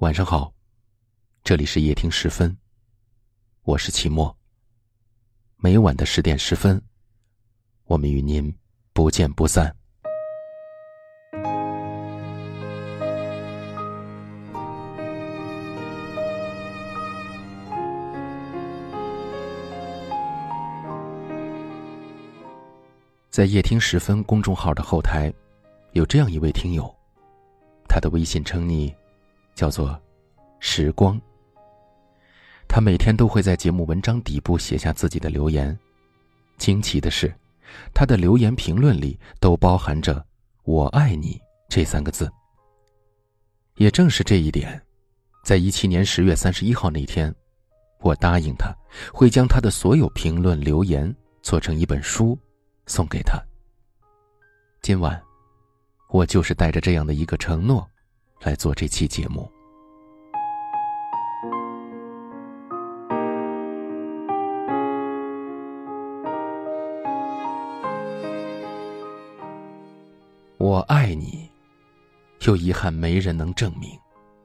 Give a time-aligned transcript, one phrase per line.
[0.00, 0.50] 晚上好，
[1.44, 2.56] 这里是夜听十分，
[3.64, 4.34] 我是齐墨。
[5.58, 6.80] 每晚的十点十分，
[7.84, 8.50] 我们与您
[8.94, 9.76] 不见不散。
[23.28, 25.30] 在夜听十分公众号的后台，
[25.92, 26.90] 有这样一位听友，
[27.86, 28.90] 他的微信称昵。
[29.60, 30.00] 叫做
[30.58, 31.20] “时光”。
[32.66, 35.78] 他每天都会在节目文章底部写下自己的留言。
[36.56, 37.30] 惊奇的是，
[37.92, 40.24] 他的留言评论里都包含着
[40.64, 42.26] “我爱你”这三个字。
[43.74, 44.80] 也正是这一点，
[45.44, 47.34] 在一七年十月三十一号那天，
[48.00, 48.74] 我答应他
[49.12, 52.38] 会将他的所有评论留言做成一本书，
[52.86, 53.38] 送给他。
[54.80, 55.22] 今晚，
[56.08, 57.86] 我就是带着这样的一个承诺。
[58.42, 59.46] 来做这期节目。
[70.90, 71.48] 爱你，
[72.46, 73.96] 又遗憾没人能证明，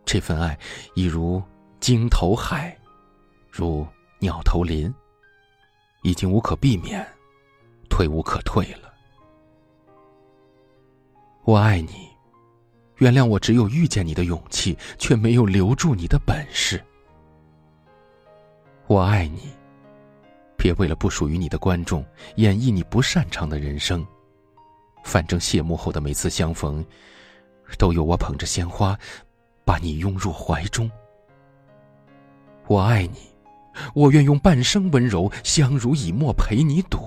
[0.06, 0.56] 这份爱
[0.94, 1.42] 已如
[1.80, 2.78] 鲸投海，
[3.50, 3.84] 如
[4.20, 4.94] 鸟投林，
[6.04, 7.04] 已经无可避免，
[7.90, 8.94] 退无可退了。
[11.46, 12.08] 我爱你。
[12.98, 16.80] 原谅我，只有遇见你的勇气，却没有留住你的本事。
[18.86, 19.52] 我爱你，
[20.56, 24.06] 别为了不属于你的观众演绎你不擅长的人生。
[25.06, 26.84] 反正谢幕后的每次相逢，
[27.78, 29.00] 都有我捧着鲜花，
[29.64, 30.90] 把你拥入怀中。
[32.68, 33.20] 我爱你，
[33.94, 36.98] 我愿用半生温柔相濡以沫陪你赌。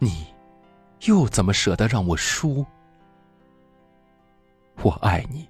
[0.00, 0.26] 你，
[1.06, 2.66] 又怎么舍得让我输？
[4.82, 5.48] 我爱你，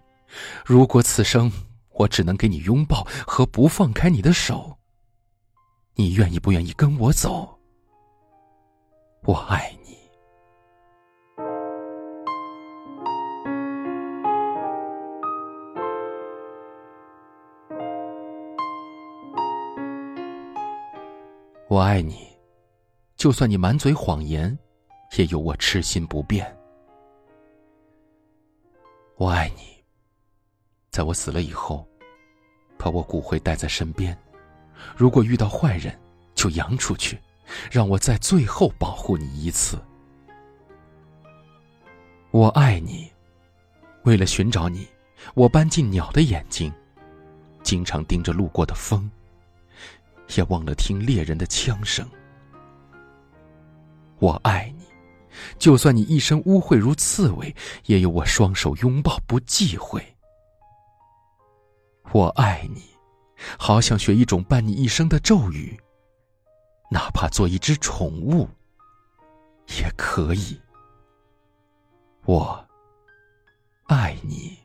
[0.65, 1.51] 如果此生
[1.95, 4.77] 我只能给你拥抱和不放开你的手，
[5.95, 7.59] 你愿意不愿意跟我走？
[9.23, 9.80] 我爱你，
[21.71, 22.27] 我爱你，
[23.15, 24.59] 就算你满嘴谎言，
[25.17, 26.45] 也有我痴心不变。
[29.15, 29.63] 我爱你，
[30.91, 31.87] 在我死了以后，
[32.77, 34.19] 把我骨灰带在身边。
[34.97, 35.97] 如果遇到坏人，
[36.35, 37.17] 就扬出去，
[37.71, 39.81] 让我在最后保护你一次。
[42.33, 43.09] 我爱你，
[44.03, 44.89] 为了寻找你，
[45.35, 46.73] 我搬进鸟的眼睛，
[47.63, 49.09] 经常盯着路过的风，
[50.37, 52.09] 也忘了听猎人的枪声。
[54.19, 54.85] 我爱你。
[55.59, 57.55] 就算你一身污秽如刺猬，
[57.87, 60.05] 也有我双手拥抱不忌讳。
[62.11, 62.83] 我爱你，
[63.57, 65.79] 好想学一种伴你一生的咒语，
[66.91, 68.49] 哪怕做一只宠物
[69.79, 70.61] 也可以。
[72.25, 72.69] 我
[73.85, 74.59] 爱你，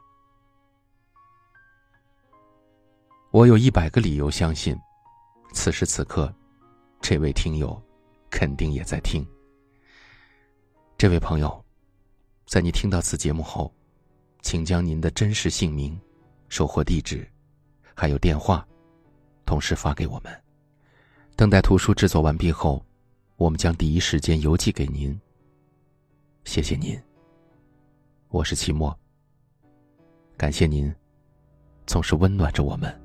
[3.29, 4.75] 我有一百个理由相信，
[5.55, 6.31] 此时此刻，
[7.01, 7.81] 这位听友
[8.29, 9.25] 肯定也在听。
[10.97, 11.65] 这位朋友，
[12.45, 13.73] 在你听到此节目后，
[14.41, 15.99] 请将您的真实姓名、
[16.49, 17.27] 收货地址，
[17.95, 18.67] 还有电话，
[19.45, 20.43] 同时发给我们。
[21.35, 22.85] 等待图书制作完毕后，
[23.37, 25.19] 我们将第一时间邮寄给您。
[26.43, 27.01] 谢谢您，
[28.27, 28.95] 我是齐墨。
[30.37, 30.93] 感谢您，
[31.87, 33.04] 总是温暖着我们。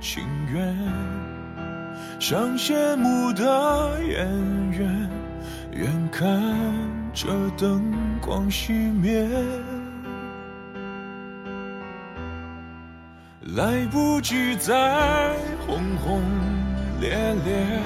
[0.00, 0.76] 情愿。
[2.18, 4.26] 像谢幕的演
[4.70, 5.10] 员，
[5.72, 6.30] 眼看
[7.12, 9.28] 着灯光熄灭。
[13.56, 15.34] 来不及再
[15.66, 16.20] 轰轰
[17.00, 17.10] 烈
[17.44, 17.80] 烈，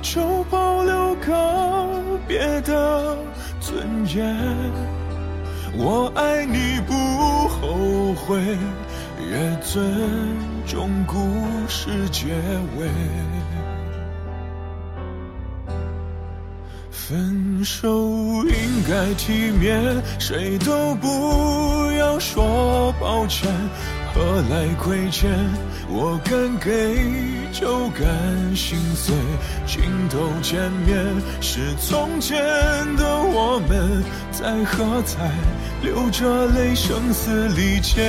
[0.00, 3.16] 就保留个别的
[3.60, 4.36] 尊严。
[5.74, 6.92] 我爱你不
[7.48, 8.40] 后悔，
[9.30, 9.84] 也尊
[10.66, 11.16] 重故
[11.68, 12.28] 事结
[12.78, 12.88] 尾。
[16.90, 17.88] 分手
[18.44, 18.54] 应
[18.88, 23.50] 该体面，谁都不要说抱歉。
[24.14, 25.30] 何来亏欠？
[25.88, 26.96] 我敢给
[27.50, 28.06] 就敢
[28.54, 29.14] 心碎。
[29.66, 31.04] 镜头前面
[31.40, 32.36] 是从前
[32.96, 35.30] 的我们，在何在
[35.82, 38.02] 流着泪声嘶力竭？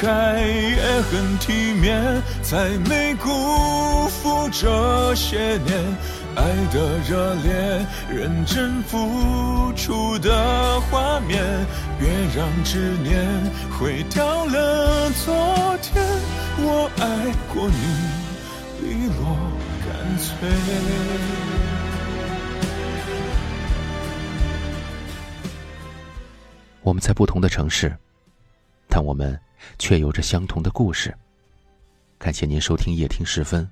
[0.00, 5.76] 开也很体面，才没辜负这些年。
[6.36, 11.42] 爱的热烈，认真付出的画面，
[11.98, 13.26] 别让执念
[13.76, 16.00] 毁掉了昨天。
[16.58, 19.36] 我爱过你，利落
[19.84, 20.48] 干脆。
[26.82, 27.92] 我们在不同的城市，
[28.88, 29.38] 但我们
[29.78, 31.16] 却有着相同的故事。
[32.18, 33.68] 感谢您收听夜听时分，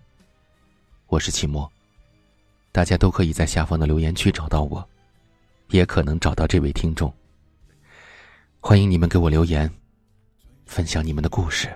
[1.07, 1.71] 我是齐墨。
[2.73, 4.87] 大家都可以在下方的留言区找到我，
[5.71, 7.13] 也可能找到这位听众。
[8.61, 9.71] 欢迎你们给我留言，
[10.67, 11.75] 分享你们的故事。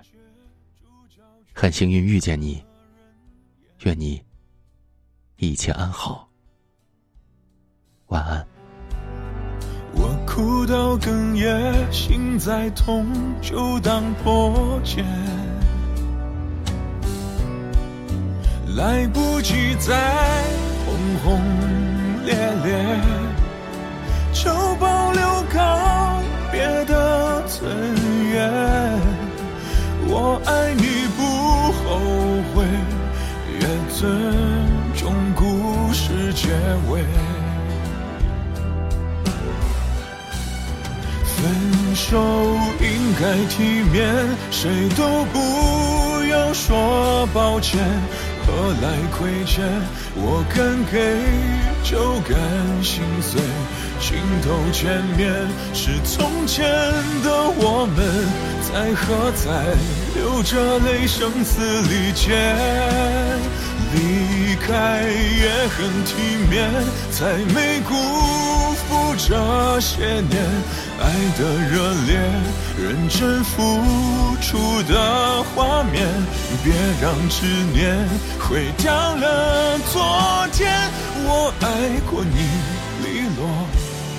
[1.53, 2.63] 很幸运遇见你，
[3.81, 4.23] 愿你
[5.37, 6.29] 一切安好，
[8.09, 8.50] 晚安。
[10.33, 13.05] 哭到哽咽，心再痛
[13.43, 15.05] 就当破茧，
[18.77, 19.93] 来不及再。
[20.87, 20.95] 轰
[21.25, 21.41] 轰
[22.25, 22.35] 烈
[22.65, 23.01] 烈，
[24.33, 25.21] 就保留
[25.53, 26.23] 告
[26.53, 27.69] 别的尊
[28.33, 28.49] 严。
[30.07, 31.21] 我爱你不
[31.73, 31.99] 后
[32.55, 32.65] 悔，
[33.59, 34.01] 也尊
[34.95, 36.49] 重故事结
[36.89, 37.20] 尾。
[41.91, 42.17] 分手
[42.81, 44.15] 应该体面，
[44.53, 47.81] 谁都不要说抱歉。
[48.47, 49.65] 何来亏欠？
[50.15, 51.19] 我敢给
[51.83, 52.39] 就敢
[52.81, 53.41] 心碎。
[53.99, 55.35] 镜头前面
[55.75, 56.65] 是从前
[57.25, 57.99] 的我们，
[58.63, 59.75] 在何在
[60.15, 62.55] 流着泪声嘶力竭？
[63.93, 66.13] 离开也很体
[66.49, 66.71] 面，
[67.11, 67.95] 才没辜
[68.75, 70.35] 负这些年
[71.01, 71.05] 爱
[71.39, 72.11] 的热烈，
[72.79, 73.57] 认真付
[74.41, 76.07] 出的画面，
[76.63, 76.73] 别
[77.03, 78.09] 让执念
[78.39, 80.71] 毁掉了昨天。
[81.23, 82.37] 我爱过你，
[83.03, 83.07] 利
[83.37, 83.41] 落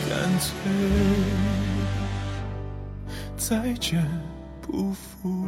[0.08, 0.10] 干
[0.40, 0.50] 脆，
[3.38, 4.06] 再见
[4.62, 5.48] 不负